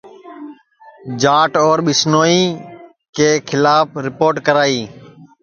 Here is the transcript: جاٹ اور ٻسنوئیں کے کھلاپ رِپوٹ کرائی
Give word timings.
جاٹ 1.21 1.51
اور 1.63 1.77
ٻسنوئیں 1.87 2.45
کے 3.15 3.29
کھلاپ 3.47 3.87
رِپوٹ 4.05 4.35
کرائی 4.45 4.81